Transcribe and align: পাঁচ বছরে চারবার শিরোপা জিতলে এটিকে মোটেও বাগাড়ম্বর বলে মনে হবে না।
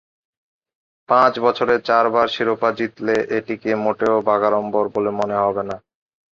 পাঁচ 1.09 1.33
বছরে 1.39 1.75
চারবার 1.79 2.27
শিরোপা 2.27 2.69
জিতলে 2.71 3.15
এটিকে 3.37 3.71
মোটেও 3.75 4.15
বাগাড়ম্বর 4.21 4.85
বলে 4.95 5.11
মনে 5.19 5.37
হবে 5.43 5.63
না। 5.69 5.75